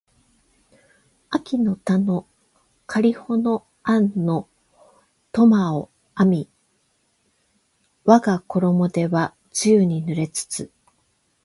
[1.29, 2.25] 秋の田の
[2.87, 4.49] かりほの庵の
[5.31, 6.49] 苫を荒み
[8.05, 10.71] わがころも手は露に濡れつつ